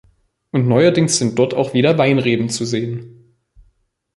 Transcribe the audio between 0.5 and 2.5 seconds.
neuerdings sind dort auch wieder Weinreben